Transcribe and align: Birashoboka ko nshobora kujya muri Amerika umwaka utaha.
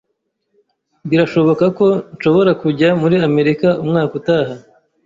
Birashoboka 1.09 1.65
ko 1.77 1.87
nshobora 2.15 2.51
kujya 2.61 2.89
muri 3.01 3.15
Amerika 3.29 3.67
umwaka 3.83 4.11
utaha. 4.19 4.53